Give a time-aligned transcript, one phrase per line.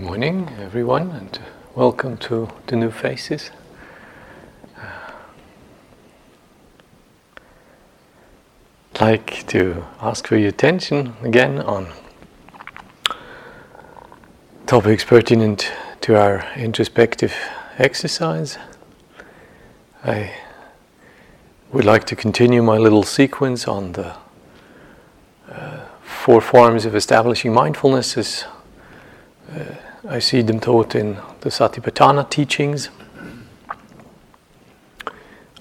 [0.00, 1.38] Good morning, everyone, and
[1.74, 3.50] welcome to the new faces.
[8.94, 11.88] I'd like to ask for your attention again on
[14.66, 17.34] topics pertinent to our introspective
[17.76, 18.56] exercise.
[20.02, 20.32] I
[21.72, 24.16] would like to continue my little sequence on the
[25.50, 28.46] uh, four forms of establishing mindfulness as
[29.54, 29.74] uh,
[30.08, 32.88] I see them taught in the Satipatthana teachings.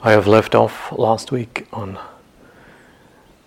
[0.01, 1.99] I have left off last week on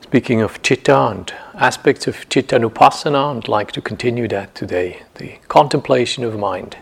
[0.02, 3.39] speaking of chitta and aspects of chitta nupassana.
[3.39, 6.77] I'd like to continue that today the contemplation of mind,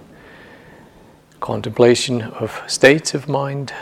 [1.39, 3.73] contemplation of states of mind,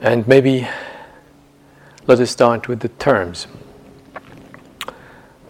[0.00, 0.66] and maybe
[2.06, 3.48] let us start with the terms.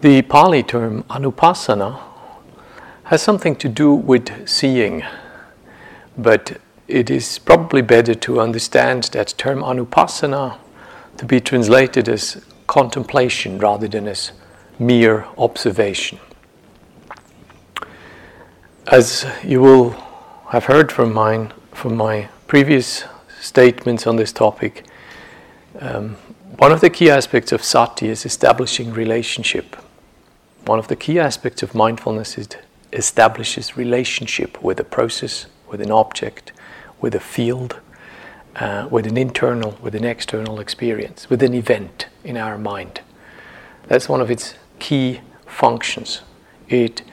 [0.01, 2.14] The Pali term anupassana
[3.05, 5.03] has something to do with seeing,
[6.17, 10.57] but it is probably better to understand that term anupassana
[11.17, 14.31] to be translated as contemplation rather than as
[14.79, 16.19] mere observation.
[18.87, 19.91] As you will
[20.49, 23.03] have heard from mine from my previous
[23.39, 24.85] statements on this topic,
[25.79, 26.15] um,
[26.57, 29.75] one of the key aspects of sati is establishing relationship
[30.65, 32.47] one of the key aspects of mindfulness is
[32.95, 36.51] establishes relationship with a process, with an object,
[37.01, 37.79] with a field,
[38.55, 43.01] uh, with an internal, with an external experience, with an event in our mind.
[43.87, 46.21] That's one of its key functions.
[46.69, 47.03] It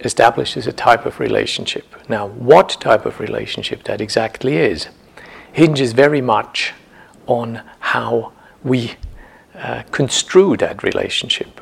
[0.00, 1.86] establishes a type of relationship.
[2.08, 4.88] Now, what type of relationship that exactly is
[5.52, 6.72] hinges very much
[7.26, 8.32] on how
[8.64, 8.96] we
[9.54, 11.60] uh, construe that relationship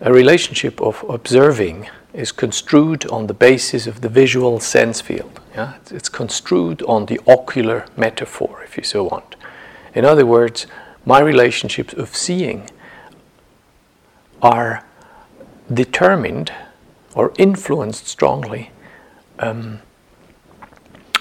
[0.00, 5.40] a relationship of observing is construed on the basis of the visual sense field.
[5.54, 5.74] Yeah?
[5.90, 9.36] It's construed on the ocular metaphor, if you so want.
[9.94, 10.66] In other words,
[11.04, 12.70] my relationships of seeing
[14.40, 14.84] are
[15.72, 16.52] determined
[17.14, 18.70] or influenced strongly
[19.38, 19.80] um,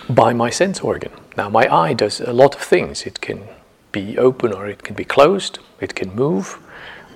[0.10, 1.12] by my sense organ.
[1.38, 3.04] Now, my eye does a lot of things.
[3.04, 3.48] It can
[3.92, 6.60] be open or it can be closed, it can move,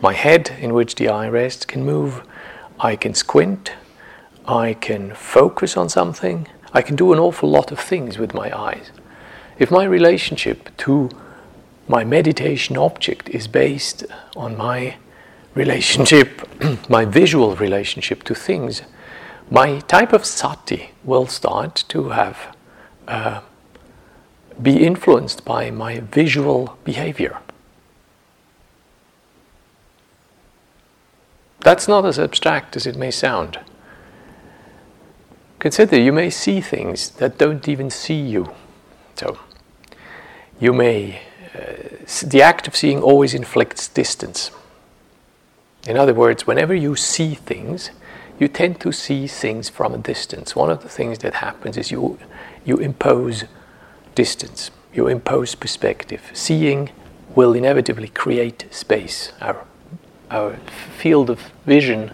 [0.01, 2.21] my head, in which the eye rests, can move.
[2.79, 3.73] I can squint.
[4.47, 6.47] I can focus on something.
[6.73, 8.91] I can do an awful lot of things with my eyes.
[9.57, 11.09] If my relationship to
[11.87, 14.05] my meditation object is based
[14.35, 14.97] on my
[15.55, 16.47] relationship,
[16.89, 18.83] my visual relationship to things,
[19.49, 22.55] my type of sati will start to have
[23.07, 23.41] uh,
[24.61, 27.39] be influenced by my visual behavior.
[31.61, 33.59] That's not as abstract as it may sound.
[35.59, 38.53] Consider you may see things that don't even see you.
[39.15, 39.39] So,
[40.59, 41.21] you may,
[41.55, 44.51] uh, the act of seeing always inflicts distance.
[45.87, 47.91] In other words, whenever you see things,
[48.39, 50.55] you tend to see things from a distance.
[50.55, 52.19] One of the things that happens is you,
[52.65, 53.45] you impose
[54.13, 56.21] distance, you impose perspective.
[56.33, 56.91] Seeing
[57.35, 59.31] will inevitably create space.
[59.41, 59.65] Our
[60.29, 60.57] our
[60.97, 62.13] field of vision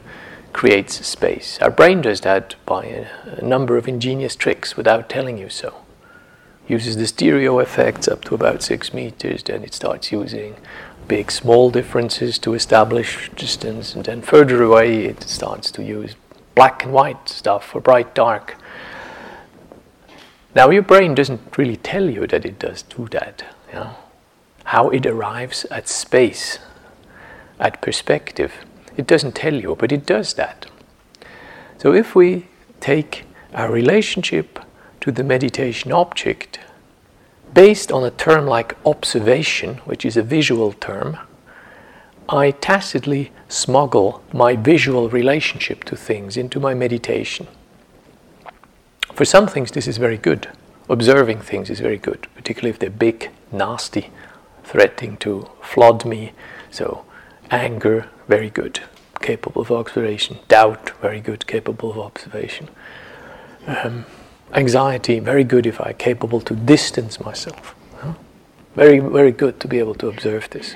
[0.54, 1.58] creates space.
[1.62, 3.08] Our brain does that by a,
[3.40, 5.82] a, number of ingenious tricks without telling you so.
[6.68, 10.56] Uses the stereo effects up to about six meters, then it starts using
[11.08, 16.16] big small differences to establish distance, and then further away it starts to use
[16.56, 18.56] black and white stuff for bright dark.
[20.56, 23.44] Now your brain doesn't really tell you that it does do that.
[24.66, 26.60] How it arrives at space
[27.64, 28.52] at perspective.
[28.98, 30.68] It doesn't tell you, but it does that.
[31.80, 32.48] So if we
[32.80, 33.24] take
[33.54, 34.60] our relationship
[35.02, 36.60] to the meditation object
[37.54, 41.18] based on a term like observation, which is a visual term,
[42.30, 47.48] I tacitly smuggle my visual relationship to things into my meditation.
[49.14, 50.50] For some things, this is very good.
[50.90, 54.10] Observing things is very good, particularly if they're big, nasty,
[54.64, 56.34] threatening to flood me.
[56.72, 57.06] So,
[57.52, 58.80] Anger, very good,
[59.22, 60.40] capable of observation.
[60.48, 62.70] Doubt, very good, capable of observation.
[63.68, 64.06] Um,
[64.54, 67.76] anxiety, very good if I'm capable to distance myself.
[68.00, 68.14] Huh?
[68.76, 70.76] Very, very good to be able to observe this.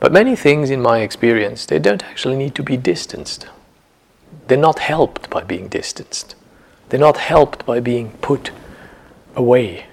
[0.00, 3.46] But many things in my experience, they don't actually need to be distanced.
[4.48, 6.34] They're not helped by being distanced.
[6.88, 8.50] They're not helped by being put
[9.36, 9.86] away.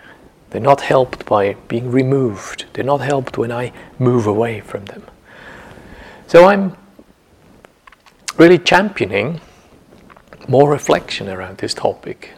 [0.50, 2.65] They're not helped by being removed.
[2.74, 5.03] They're not helped when I move away from them.
[6.30, 6.78] So I'm
[8.38, 9.42] really championing
[10.48, 12.34] more reflection around this topic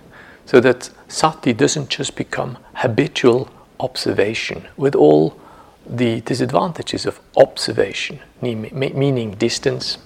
[0.46, 3.50] so that sati doesn't just become habitual
[3.82, 5.38] observation with all
[5.86, 9.98] the disadvantages of observation, meaning distance,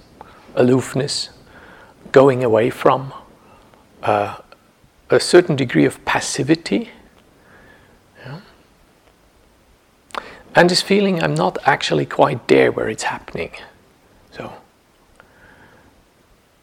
[0.56, 1.30] aloofness,
[2.12, 3.14] going away from,
[4.02, 4.38] uh,
[5.12, 6.90] a certain degree of passivity.
[10.56, 13.52] And this feeling I'm not actually quite there where it's happening.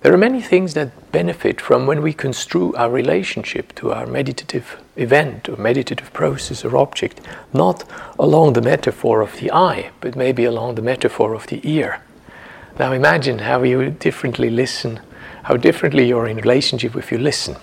[0.02, 4.82] There are many things that benefit from when we construe our relationship to our meditative
[4.96, 7.20] event or meditative process or object,
[7.52, 7.84] not
[8.18, 12.02] along the metaphor of the eye, but maybe along the metaphor of the ear.
[12.80, 14.98] Now imagine how you differently listen,
[15.44, 17.54] how differently you're in relationship if you listen.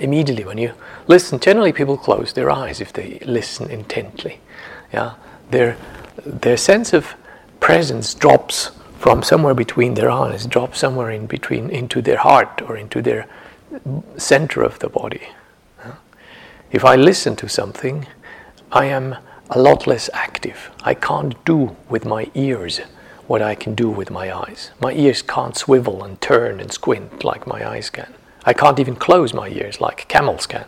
[0.00, 0.72] Immediately when you
[1.06, 4.40] listen, generally people close their eyes if they listen intently.
[4.92, 5.14] Yeah?
[5.52, 5.76] Their,
[6.26, 7.14] their sense of
[7.60, 12.76] presence drops from somewhere between their eyes, drop somewhere in between into their heart or
[12.76, 13.26] into their
[14.16, 15.28] center of the body.
[16.72, 18.06] If I listen to something,
[18.72, 19.16] I am
[19.50, 20.70] a lot less active.
[20.82, 22.80] I can't do with my ears
[23.26, 24.70] what I can do with my eyes.
[24.80, 28.12] My ears can't swivel and turn and squint like my eyes can.
[28.44, 30.66] I can't even close my ears like camels can.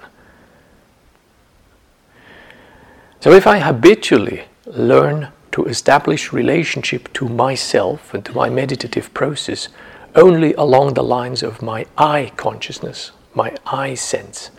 [3.21, 9.69] So if I habitually learn to establish relationship to myself and to my meditative process
[10.15, 14.51] only along the lines of my eye consciousness, my eye sense,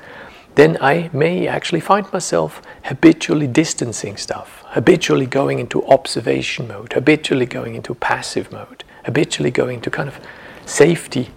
[0.56, 7.46] then I may actually find myself habitually distancing stuff, habitually going into observation mode, habitually
[7.46, 10.20] going into passive mode, habitually going to kind of
[10.66, 11.30] safety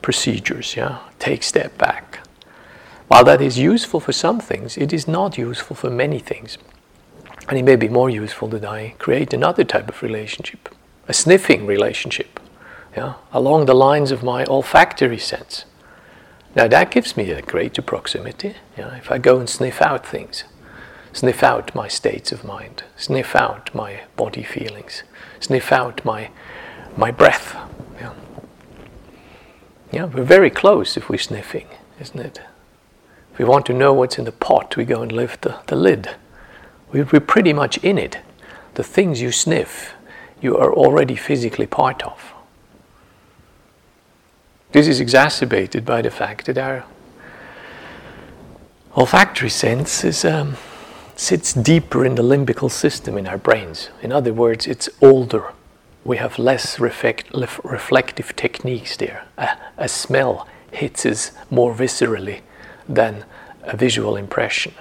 [0.00, 2.26] procedures, yeah, take step back.
[3.08, 6.56] While that is useful for some things, it is not useful for many things.
[7.48, 10.74] And it may be more useful that I create another type of relationship,
[11.08, 12.38] a sniffing relationship,
[12.96, 15.64] yeah, along the lines of my olfactory sense.
[16.54, 18.54] Now that gives me a greater proximity.
[18.76, 20.44] Yeah, if I go and sniff out things,
[21.12, 25.02] sniff out my states of mind, sniff out my body feelings,
[25.40, 26.30] sniff out my
[26.96, 27.56] my breath.
[27.98, 28.12] Yeah,
[29.90, 31.68] yeah we're very close if we're sniffing,
[31.98, 32.40] isn't it?
[33.32, 35.76] If we want to know what's in the pot, we go and lift the, the
[35.76, 36.10] lid.
[36.92, 38.18] We're pretty much in it.
[38.74, 39.94] The things you sniff,
[40.40, 42.32] you are already physically part of.
[44.72, 46.84] This is exacerbated by the fact that our
[48.96, 50.56] olfactory sense is, um,
[51.16, 53.88] sits deeper in the limbical system in our brains.
[54.02, 55.52] In other words, it's older.
[56.04, 57.30] We have less reflect,
[57.64, 59.26] reflective techniques there.
[59.38, 62.40] A, a smell hits us more viscerally
[62.88, 63.24] than
[63.62, 64.74] a visual impression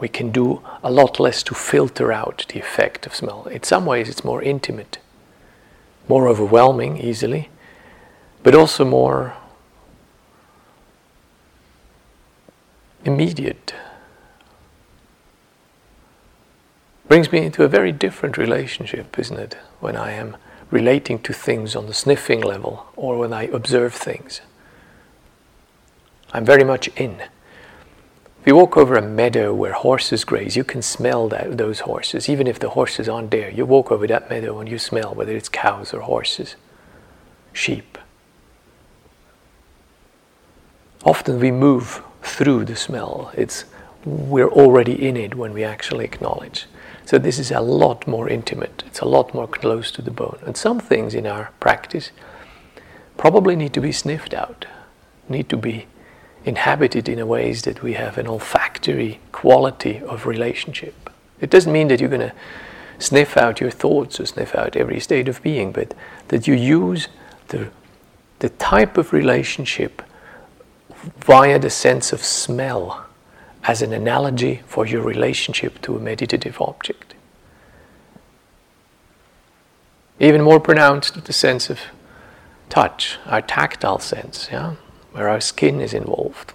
[0.00, 3.46] we can do a lot less to filter out the effect of smell.
[3.46, 4.98] In some ways, it's more intimate,
[6.08, 7.50] more overwhelming easily,
[8.42, 9.34] but also more
[13.04, 13.74] immediate.
[17.08, 19.56] Brings me into a very different relationship, isn't it?
[19.80, 20.36] When I am
[20.70, 24.42] relating to things on the sniffing level or when I observe things.
[26.32, 27.22] I'm very much in.
[28.40, 32.28] If you walk over a meadow where horses graze, you can smell that, those horses,
[32.28, 33.50] even if the horses aren't there.
[33.50, 36.56] You walk over that meadow and you smell whether it's cows or horses,
[37.52, 37.98] sheep.
[41.04, 43.32] Often we move through the smell.
[43.34, 43.64] It's
[44.04, 46.66] we're already in it when we actually acknowledge.
[47.04, 48.82] So this is a lot more intimate.
[48.86, 50.38] It's a lot more close to the bone.
[50.46, 52.10] And some things in our practice
[53.16, 54.66] probably need to be sniffed out,
[55.28, 55.86] need to be
[56.44, 61.10] inhabited in a ways that we have an olfactory quality of relationship.
[61.40, 62.34] It doesn't mean that you're going to
[62.98, 65.94] sniff out your thoughts or sniff out every state of being, but
[66.28, 67.08] that you use
[67.48, 67.70] the,
[68.40, 70.02] the type of relationship
[71.20, 73.06] via the sense of smell
[73.64, 77.14] as an analogy for your relationship to a meditative object.
[80.20, 81.78] Even more pronounced, the sense of
[82.68, 84.74] touch, our tactile sense, yeah?
[85.12, 86.52] Where our skin is involved.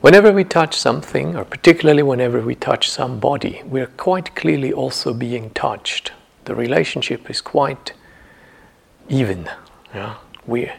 [0.00, 5.50] Whenever we touch something, or particularly whenever we touch somebody, we're quite clearly also being
[5.50, 6.12] touched.
[6.46, 7.92] The relationship is quite
[9.10, 9.50] even.
[9.94, 10.16] Yeah?
[10.46, 10.70] We,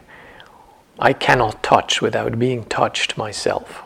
[0.98, 3.84] I cannot touch without being touched myself.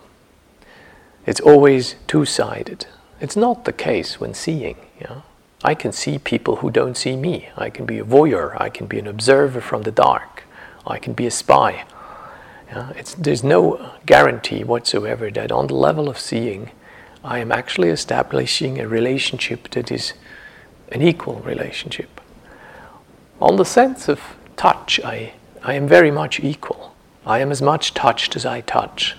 [1.26, 2.86] It's always two sided.
[3.20, 4.78] It's not the case when seeing.
[5.02, 5.22] Yeah?
[5.66, 7.50] I can see people who don't see me.
[7.58, 8.56] I can be a voyeur.
[8.62, 10.45] I can be an observer from the dark.
[10.86, 11.86] I can be a spy.
[12.68, 16.72] Yeah, there's no guarantee whatsoever that on the level of seeing,
[17.24, 20.14] I am actually establishing a relationship that is
[20.92, 22.22] an equal relationship.
[23.42, 24.22] On the sense of
[24.56, 26.96] touch, I, I am very much equal.
[27.26, 29.16] I am as much touched as I touch.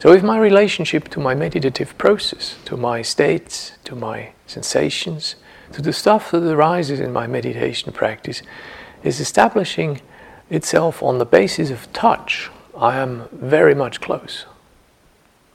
[0.00, 5.34] So, if my relationship to my meditative process, to my states, to my sensations,
[5.72, 8.42] to the stuff that arises in my meditation practice,
[9.02, 10.00] is establishing
[10.50, 14.46] itself on the basis of touch, I am very much close.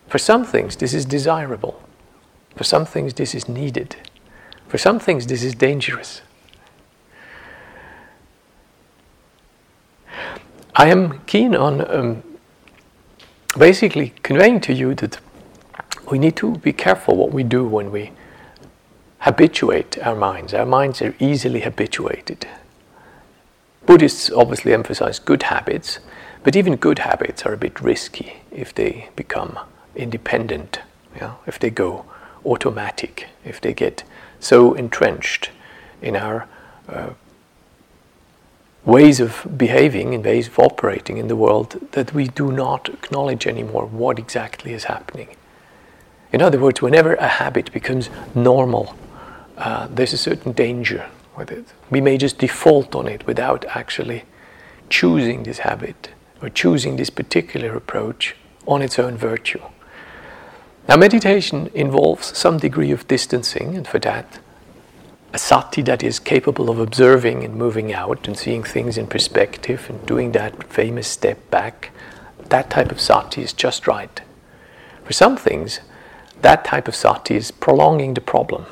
[0.07, 1.81] For some things, this is desirable.
[2.55, 3.95] For some things, this is needed.
[4.67, 6.21] For some things, this is dangerous.
[10.75, 12.23] I am keen on um,
[13.57, 15.19] basically conveying to you that
[16.09, 18.11] we need to be careful what we do when we
[19.19, 20.53] habituate our minds.
[20.53, 22.47] Our minds are easily habituated.
[23.85, 25.99] Buddhists obviously emphasize good habits,
[26.43, 29.59] but even good habits are a bit risky if they become
[29.95, 30.79] independent,
[31.45, 32.05] if they go
[32.45, 34.03] automatic, if they get
[34.39, 35.49] so entrenched
[36.01, 36.47] in our
[36.89, 37.11] uh,
[38.85, 43.47] ways of behaving and ways of operating in the world that we do not acknowledge
[43.47, 45.35] anymore what exactly is happening.
[46.33, 48.95] In other words, whenever a habit becomes normal,
[49.57, 51.05] uh, there's a certain danger
[51.37, 51.65] with it.
[51.89, 54.23] We may just default on it without actually
[54.89, 56.09] choosing this habit
[56.41, 58.35] or choosing this particular approach
[58.65, 59.61] on its own virtue.
[60.87, 64.39] Now, meditation involves some degree of distancing, and for that,
[65.31, 69.87] a sati that is capable of observing and moving out and seeing things in perspective
[69.89, 71.91] and doing that famous step back,
[72.49, 74.21] that type of sati is just right.
[75.05, 75.79] For some things,
[76.41, 78.65] that type of sati is prolonging the problem.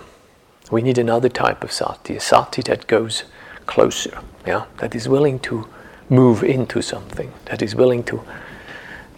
[0.72, 3.26] We need another type of sati, a sati that goes
[3.66, 5.68] closer, yeah, that is willing to
[6.10, 8.24] move into something, that is willing to,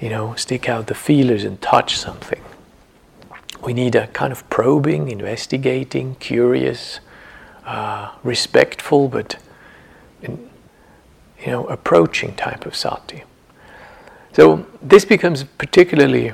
[0.01, 2.43] you know, stick out the feelers and touch something.
[3.63, 7.00] We need a kind of probing, investigating, curious,
[7.65, 9.38] uh, respectful but
[10.22, 10.50] in,
[11.39, 13.24] you know approaching type of sati.
[14.33, 16.33] So this becomes particularly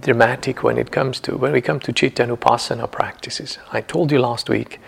[0.00, 3.58] dramatic when it comes to when we come to citta upasana practices.
[3.72, 4.80] I told you last week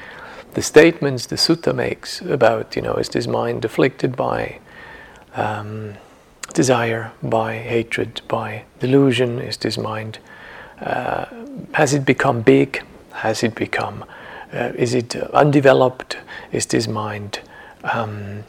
[0.55, 4.59] the statements the sutta makes about you know is this mind afflicted by
[5.35, 5.95] um,
[6.55, 9.39] desire, by hatred, by delusion?
[9.39, 10.19] Is this mind
[10.81, 11.27] uh,
[11.73, 12.83] has it become big?
[13.13, 14.05] Has it become
[14.53, 16.17] uh, is it undeveloped?
[16.53, 17.41] Is this mind
[17.85, 18.45] um,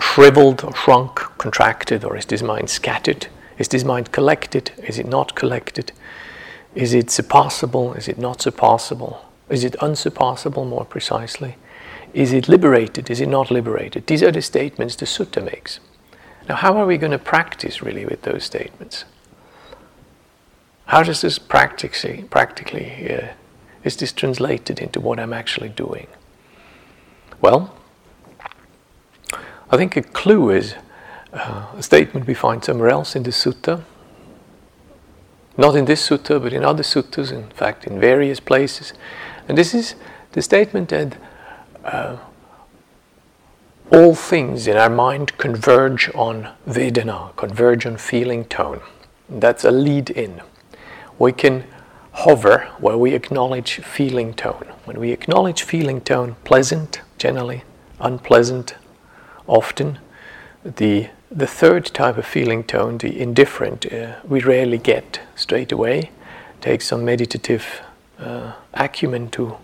[0.00, 3.26] shriveled or shrunk, contracted, or is this mind scattered?
[3.60, 4.72] Is this mind collected?
[4.88, 5.92] Is it not collected?
[6.74, 7.94] Is it surpassable?
[7.94, 9.18] Is it not surpassable?
[9.50, 11.56] Is it unsurpassable, more precisely?
[12.14, 13.10] Is it liberated?
[13.10, 14.06] Is it not liberated?
[14.06, 15.78] These are the statements the sutta makes.
[16.48, 19.04] Now, how are we going to practice really with those statements?
[20.86, 23.28] How does this practically, practically uh,
[23.84, 26.06] is this translated into what I'm actually doing?
[27.42, 27.76] Well,
[29.70, 30.74] I think a clue is
[31.32, 33.82] uh, a statement we find somewhere else in the sutta.
[35.56, 38.92] Not in this sutta, but in other suttas, in fact, in various places.
[39.48, 39.94] And this is
[40.32, 41.16] the statement that
[41.84, 42.16] uh,
[43.92, 48.80] all things in our mind converge on Vedana, converge on feeling tone.
[49.28, 50.40] That's a lead in.
[51.18, 51.64] We can
[52.12, 54.66] hover where we acknowledge feeling tone.
[54.84, 57.64] When we acknowledge feeling tone, pleasant generally,
[57.98, 58.74] unpleasant
[59.46, 59.98] often,
[60.64, 65.98] the the third type of feeling tone, the indifferent, uh, we rarely get straight away.
[65.98, 67.82] It takes some meditative
[68.18, 69.56] uh, acumen to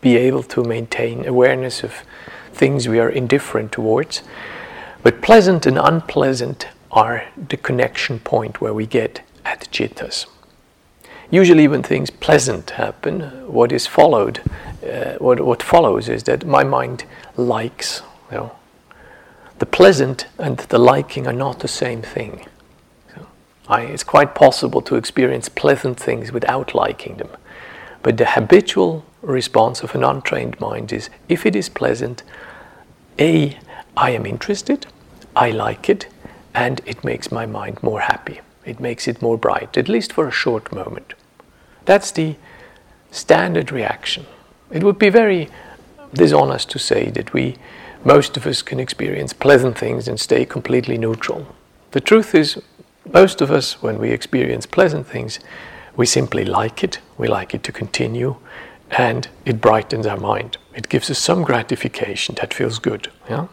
[0.00, 1.92] be able to maintain awareness of
[2.52, 4.22] things we are indifferent towards.
[5.02, 10.26] But pleasant and unpleasant are the connection point where we get at cittas.
[11.30, 13.20] Usually, when things pleasant happen,
[13.52, 14.40] what is followed,
[14.88, 17.04] uh, what, what follows is that my mind
[17.36, 18.02] likes.
[18.30, 18.56] You know,
[19.58, 22.46] the pleasant and the liking are not the same thing.
[23.14, 23.26] So
[23.68, 27.30] I, it's quite possible to experience pleasant things without liking them.
[28.02, 32.22] But the habitual response of an untrained mind is if it is pleasant,
[33.18, 33.58] A,
[33.96, 34.86] I am interested,
[35.34, 36.06] I like it,
[36.54, 38.40] and it makes my mind more happy.
[38.64, 41.14] It makes it more bright, at least for a short moment.
[41.84, 42.36] That's the
[43.10, 44.26] standard reaction.
[44.70, 45.48] It would be very
[46.14, 47.56] dishonest to say that we,
[48.04, 51.46] most of us, can experience pleasant things and stay completely neutral.
[51.92, 52.60] The truth is,
[53.12, 55.40] most of us, when we experience pleasant things,
[55.96, 58.36] we simply like it, we like it to continue,
[58.90, 60.56] and it brightens our mind.
[60.74, 63.10] It gives us some gratification that feels good.
[63.28, 63.46] Yeah?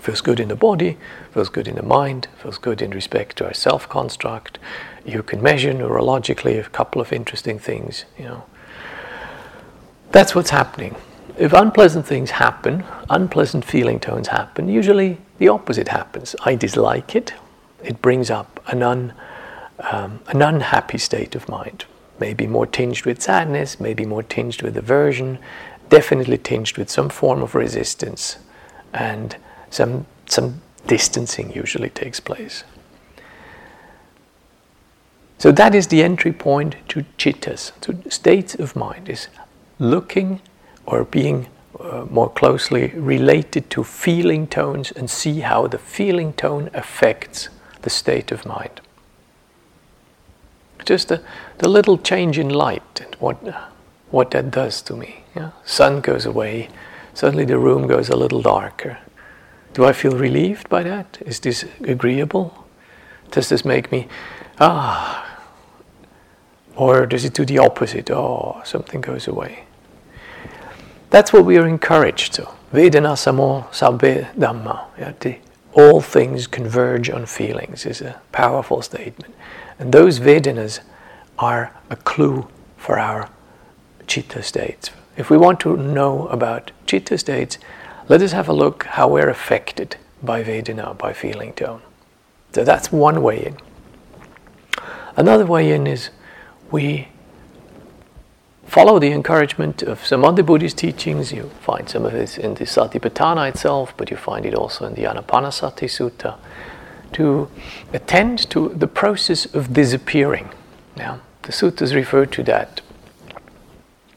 [0.00, 0.96] feels good in the body,
[1.32, 4.58] feels good in the mind, feels good in respect to our self construct.
[5.04, 8.44] You can measure neurologically a couple of interesting things, you know.
[10.12, 10.94] That's what's happening.
[11.38, 16.34] If unpleasant things happen, unpleasant feeling tones happen, usually the opposite happens.
[16.44, 17.34] I dislike it.
[17.84, 19.12] It brings up an, un,
[19.80, 21.84] um, an unhappy state of mind,
[22.18, 25.38] maybe more tinged with sadness, maybe more tinged with aversion,
[25.90, 28.38] definitely tinged with some form of resistance,
[28.94, 29.36] and
[29.68, 32.64] some, some distancing usually takes place.
[35.38, 39.28] So that is the entry point to chittas, to states of mind, is
[39.78, 40.40] looking
[40.86, 41.48] or being
[41.80, 47.48] uh, more closely related to feeling tones and see how the feeling tone affects
[47.82, 48.80] the state of mind.
[50.84, 51.22] Just the,
[51.58, 53.36] the little change in light and what,
[54.10, 55.24] what that does to me.
[55.34, 55.50] Yeah?
[55.64, 56.68] Sun goes away,
[57.12, 58.98] suddenly the room goes a little darker.
[59.74, 61.18] Do I feel relieved by that?
[61.26, 62.66] Is this agreeable?
[63.30, 64.08] Does this make me,
[64.58, 65.40] ah,
[66.76, 68.10] or does it do the opposite?
[68.10, 69.64] Oh, something goes away.
[71.10, 72.48] That's what we are encouraged to.
[72.72, 75.38] Vedana samo sabbe dhamma.
[75.72, 79.34] all things converge on feelings is a powerful statement.
[79.78, 80.80] And those Vedanas
[81.38, 83.28] are a clue for our
[84.06, 84.90] chitta states.
[85.16, 87.58] If we want to know about chitta states,
[88.08, 91.82] let us have a look how we're affected by Vedana, by feeling tone.
[92.52, 93.56] So that's one way in.
[95.16, 96.10] Another way in is
[96.70, 97.08] we
[98.66, 101.32] follow the encouragement of some other Buddhist teachings.
[101.32, 104.94] You find some of this in the Satipatthana itself, but you find it also in
[104.94, 106.36] the Anapanasati Sutta,
[107.12, 107.48] to
[107.92, 110.50] attend to the process of disappearing.
[110.96, 112.80] Now, the suttas refer to that.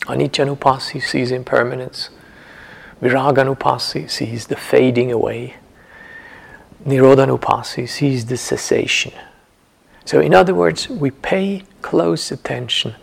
[0.08, 2.10] Aniccanupassi sees impermanence.
[3.02, 5.56] Viraga Viraganupassi sees the fading away.
[6.86, 9.14] Nirodhanupassi sees the cessation.
[10.06, 12.96] So, in other words, we pay close attention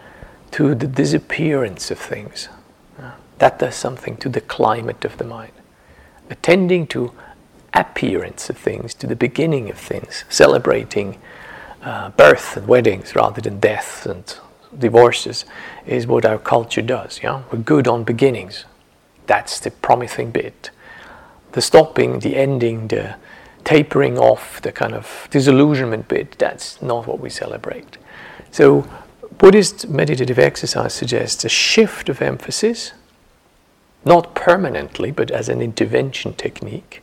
[0.56, 2.48] to the disappearance of things.
[3.36, 5.52] That does something to the climate of the mind.
[6.30, 7.12] Attending to
[7.74, 11.18] appearance of things, to the beginning of things, celebrating
[11.82, 14.38] uh, birth and weddings rather than deaths and
[14.78, 15.44] divorces
[15.84, 17.20] is what our culture does.
[17.22, 17.42] Yeah?
[17.52, 18.64] We're good on beginnings.
[19.26, 20.70] That's the promising bit.
[21.52, 23.16] The stopping, the ending, the
[23.64, 27.98] tapering off, the kind of disillusionment bit, that's not what we celebrate.
[28.50, 28.88] So,
[29.38, 32.92] Buddhist meditative exercise suggests a shift of emphasis,
[34.04, 37.02] not permanently, but as an intervention technique,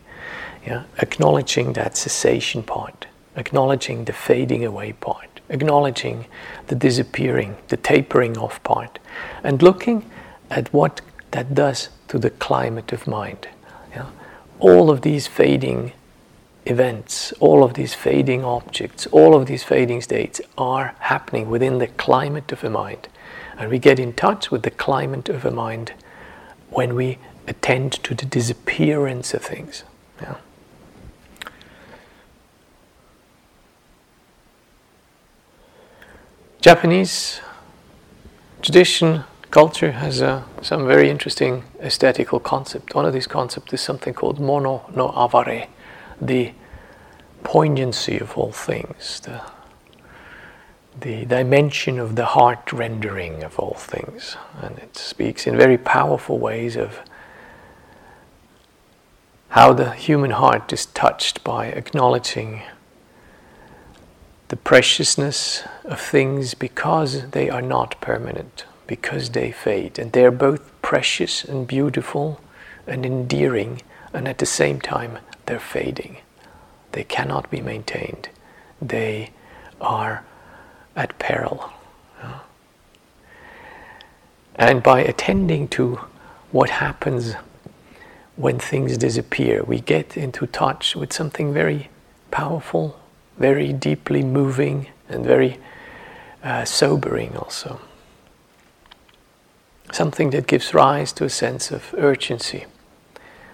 [0.65, 0.83] yeah?
[0.97, 6.25] acknowledging that cessation part, acknowledging the fading away part, acknowledging
[6.67, 8.97] the disappearing, the tapering off part,
[9.43, 10.09] and looking
[10.49, 13.47] at what that does to the climate of mind.
[13.91, 14.09] Yeah?
[14.59, 15.93] All of these fading
[16.65, 21.87] events, all of these fading objects, all of these fading states are happening within the
[21.87, 23.07] climate of a mind.
[23.57, 25.93] And we get in touch with the climate of a mind
[26.69, 29.83] when we attend to the disappearance of things.
[30.21, 30.37] Yeah.
[36.61, 37.41] Japanese
[38.61, 42.95] tradition, culture has uh, some very interesting aesthetical concept.
[42.95, 45.67] One of these concepts is something called mono no aware
[46.27, 46.51] the
[47.43, 49.41] poignancy of all things, the,
[50.99, 54.37] the dimension of the heart rendering of all things.
[54.61, 56.99] And it speaks in very powerful ways of
[59.49, 62.63] how the human heart is touched by acknowledging
[64.47, 69.99] the preciousness of things because they are not permanent, because they fade.
[69.99, 72.39] And they're both precious and beautiful
[72.87, 73.81] and endearing,
[74.11, 76.17] and at the same time, they're fading.
[76.91, 78.29] They cannot be maintained.
[78.81, 79.31] They
[79.81, 80.23] are
[80.95, 81.71] at peril.
[84.55, 85.99] And by attending to
[86.51, 87.33] what happens
[88.35, 91.89] when things disappear, we get into touch with something very
[92.31, 92.99] powerful,
[93.37, 95.59] very deeply moving, and very
[96.43, 97.79] uh, sobering also.
[99.91, 102.65] Something that gives rise to a sense of urgency.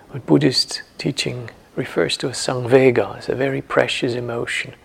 [0.10, 4.76] What Buddhist teaching refers to as samvega, as a very precious emotion.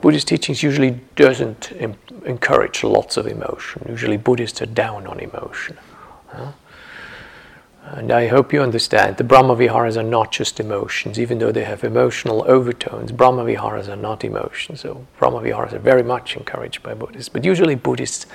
[0.00, 3.84] Buddhist teachings usually doesn't Im- encourage lots of emotion.
[3.88, 5.76] Usually Buddhists are down on emotion.
[6.28, 6.52] Huh?
[7.84, 11.84] And I hope you understand the Brahmaviharas are not just emotions, even though they have
[11.84, 13.12] emotional overtones.
[13.12, 14.80] Brahmaviharas are not emotions.
[14.80, 17.28] So Brahmaviharas are very much encouraged by Buddhists.
[17.28, 18.26] But usually Buddhists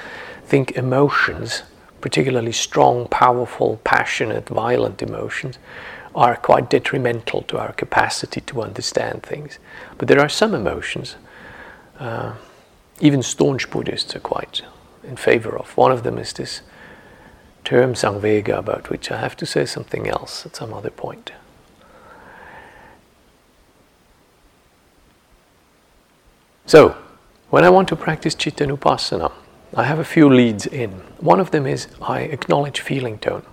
[0.45, 1.63] think emotions,
[1.99, 5.57] particularly strong, powerful, passionate, violent emotions,
[6.15, 9.59] are quite detrimental to our capacity to understand things.
[9.97, 11.15] But there are some emotions,
[11.99, 12.33] uh,
[12.99, 14.61] even staunch Buddhists are quite
[15.03, 15.75] in favor of.
[15.77, 16.61] One of them is this
[17.63, 21.31] term Samvega, about which I have to say something else at some other point.
[26.65, 26.95] So,
[27.49, 29.31] when I want to practice Chitta Nupassana,
[29.75, 30.91] I have a few leads in.
[31.19, 33.43] One of them is I acknowledge feeling tone.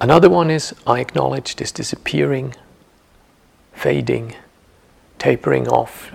[0.00, 2.54] Another one is I acknowledge this disappearing,
[3.72, 4.34] fading,
[5.18, 6.12] tapering off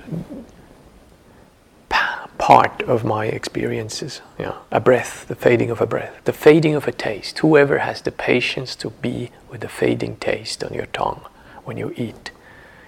[2.41, 4.19] part of my experiences.
[4.39, 4.55] Yeah.
[4.71, 7.37] A breath, the fading of a breath, the fading of a taste.
[7.39, 11.21] Whoever has the patience to be with the fading taste on your tongue
[11.65, 12.31] when you eat.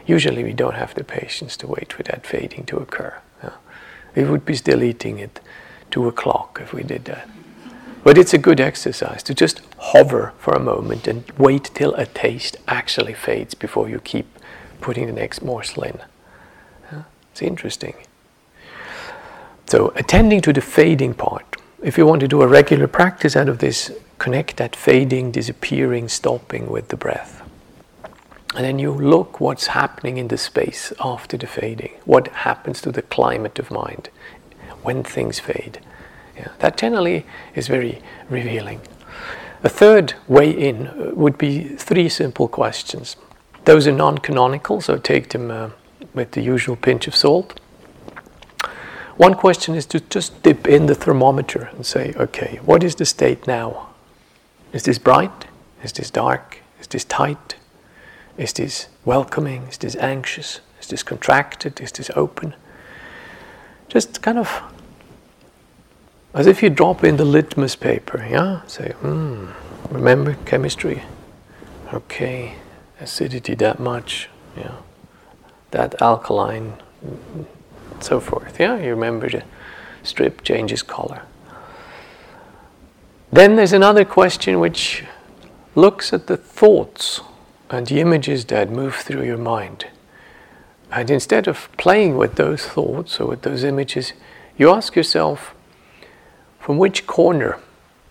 [0.08, 3.14] Usually we don't have the patience to wait for that fading to occur.
[3.44, 3.52] Yeah.
[4.16, 5.40] We would be still eating at
[5.92, 7.30] two o'clock if we did that.
[8.04, 12.06] But it's a good exercise to just hover for a moment and wait till a
[12.06, 14.28] taste actually fades before you keep
[14.82, 16.00] putting the next morsel in.
[17.32, 17.96] It's interesting.
[19.66, 23.50] So, attending to the fading part, if you want to do a regular practice out
[23.50, 27.42] of this, connect that fading, disappearing, stopping with the breath.
[28.56, 31.94] And then you look what's happening in the space after the fading.
[32.06, 34.10] What happens to the climate of mind
[34.84, 35.80] when things fade.
[36.44, 37.26] Yeah, that generally
[37.56, 38.82] is very revealing.
[39.64, 43.16] A third way in uh, would be three simple questions.
[43.64, 45.70] Those are non canonical, so take them uh,
[46.14, 47.62] with the usual pinch of salt.
[49.16, 53.06] One question is to just dip in the thermometer and say, okay, what is the
[53.06, 53.88] state now?
[54.74, 55.46] Is this bright?
[55.82, 56.60] Is this dark?
[56.82, 57.56] Is this tight?
[58.38, 59.68] Is this welcoming?
[59.68, 60.60] Is this anxious?
[60.82, 61.80] Is this contracted?
[61.80, 62.54] Is this open?
[63.88, 64.73] Just kind of
[66.34, 68.62] as if you drop in the litmus paper, yeah?
[68.68, 69.48] Say, hmm,
[69.90, 71.04] remember chemistry?
[71.94, 72.56] Okay,
[73.00, 74.78] acidity that much, yeah.
[75.72, 76.74] That alkaline
[78.00, 78.60] so forth.
[78.60, 79.44] Yeah, you remember the
[80.04, 81.24] strip changes color.
[83.32, 85.04] Then there's another question which
[85.76, 87.22] looks at the thoughts
[87.70, 89.88] and the images that move through your mind.
[90.92, 94.14] And instead of playing with those thoughts or with those images,
[94.58, 95.53] you ask yourself,
[96.64, 97.60] from which corner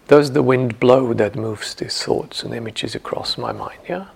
[0.09, 3.81] does the wind blow that moves these thoughts and images across my mind?
[3.89, 4.09] Yeah?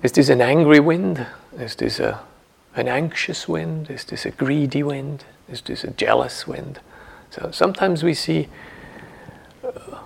[0.00, 1.26] Is this an angry wind?
[1.58, 2.20] Is this a
[2.76, 3.90] an anxious wind?
[3.90, 5.24] Is this a greedy wind?
[5.48, 6.78] Is this a jealous wind?
[7.30, 8.48] So sometimes we see,
[9.64, 9.98] uh,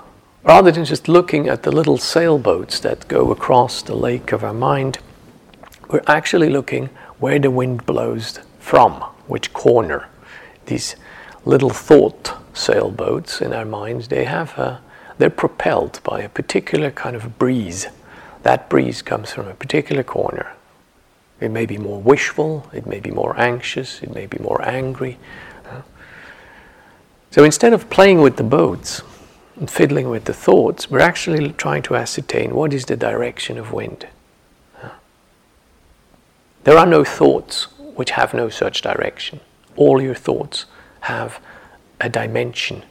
[0.42, 4.54] rather than just looking at the little sailboats that go across the lake of our
[4.54, 4.98] mind,
[5.90, 10.08] we're actually looking where the wind blows from, which corner.
[10.66, 10.94] These
[11.44, 14.80] little thought sailboats in our minds, they have a,
[15.18, 17.86] they're propelled by a particular kind of breeze.
[18.42, 20.52] That breeze comes from a particular corner.
[21.40, 25.18] It may be more wishful, it may be more anxious, it may be more angry.
[27.30, 29.02] So instead of playing with the boats
[29.56, 33.72] and fiddling with the thoughts, we're actually trying to ascertain what is the direction of
[33.72, 34.08] wind.
[36.64, 39.40] There are no thoughts which have no such direction.
[39.76, 40.66] All your thoughts
[41.00, 41.40] have
[42.00, 42.82] a dimension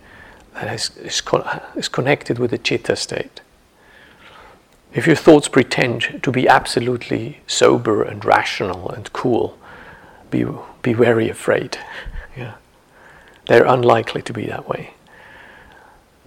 [0.54, 1.22] that is, is,
[1.76, 3.42] is connected with the chitta state.
[4.94, 9.58] If your thoughts pretend to be absolutely sober and rational and cool,
[10.32, 10.46] be,
[10.82, 11.78] be very afraid.
[12.36, 12.56] Yeah.
[13.48, 14.94] They're unlikely to be that way.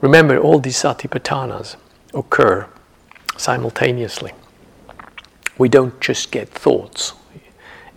[0.01, 1.77] Remember, all these satipatthanas
[2.15, 2.69] occur
[3.37, 4.33] simultaneously.
[5.59, 7.13] We don't just get thoughts.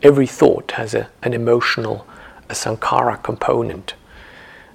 [0.03, 2.05] Every thought has a, an emotional,
[2.49, 3.95] a Sankhara component,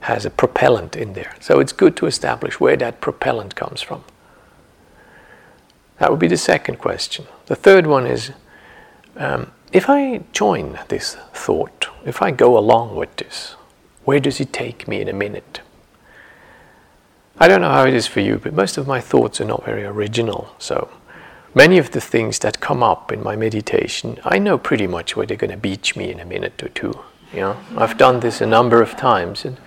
[0.00, 1.34] has a propellant in there.
[1.40, 4.04] So it's good to establish where that propellant comes from.
[5.98, 7.26] That would be the second question.
[7.46, 8.32] The third one is
[9.16, 13.54] um, if I join this thought, if I go along with this,
[14.04, 15.60] where does it take me in a minute?
[17.38, 19.64] I don't know how it is for you, but most of my thoughts are not
[19.64, 20.54] very original.
[20.58, 20.90] So
[21.54, 25.26] many of the things that come up in my meditation, I know pretty much where
[25.26, 26.98] they're going to beach me in a minute or two.
[27.32, 29.58] You know, I've done this a number of times, and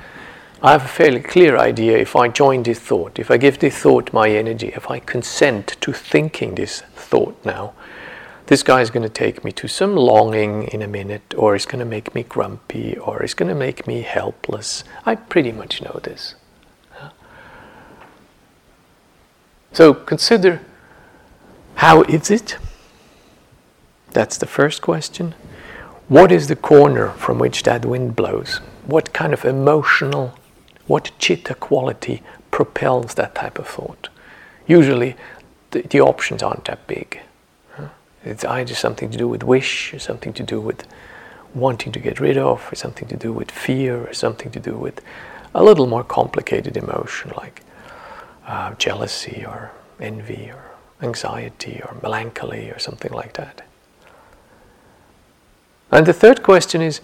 [0.61, 3.77] I have a fairly clear idea if I join this thought, if I give this
[3.77, 7.73] thought my energy, if I consent to thinking this thought now,
[8.47, 11.65] this guy is going to take me to some longing in a minute, or it's
[11.65, 14.83] going to make me grumpy, or it's going to make me helpless.
[15.05, 16.35] I pretty much know this.
[19.71, 20.61] So consider
[21.75, 22.57] how is it?
[24.11, 25.33] That's the first question.
[26.13, 28.57] What is the corner from which that wind blows?
[28.85, 30.37] What kind of emotional
[30.85, 32.21] what chitta quality
[32.51, 34.09] propels that type of thought?
[34.67, 35.15] Usually,
[35.71, 37.19] the, the options aren't that big.
[38.23, 40.85] It's either something to do with wish, or something to do with
[41.55, 44.77] wanting to get rid of, or something to do with fear, or something to do
[44.77, 45.01] with
[45.55, 47.63] a little more complicated emotion like
[48.45, 50.63] uh, jealousy, or envy, or
[51.01, 53.63] anxiety, or melancholy, or something like that.
[55.93, 57.01] And the third question is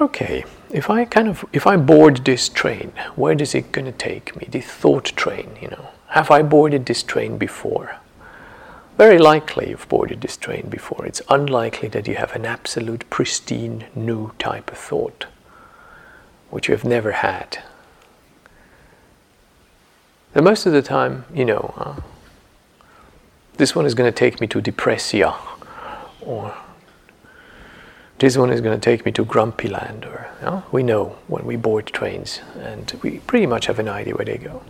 [0.00, 3.92] okay, if I kind of if I board this train, where is it going to
[3.92, 4.48] take me?
[4.50, 5.90] The thought train, you know.
[6.08, 7.96] Have I boarded this train before?
[8.98, 11.06] Very likely you've boarded this train before.
[11.06, 15.26] It's unlikely that you have an absolute pristine new type of thought,
[16.50, 17.62] which you have never had.
[20.34, 22.00] And most of the time, you know, uh,
[23.56, 25.36] this one is going to take me to depressia,
[26.20, 26.56] or
[28.20, 30.28] this one is going to take me to grumpy land, or
[30.70, 34.38] we know when we board trains, and we pretty much have an idea where they
[34.38, 34.62] go.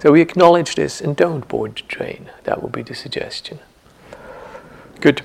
[0.00, 2.30] So we acknowledge this and don't board the train.
[2.44, 3.60] That would be the suggestion.
[5.00, 5.22] Good.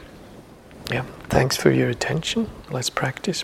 [0.91, 2.49] Yeah, thanks for your attention.
[2.69, 3.43] Let's practice.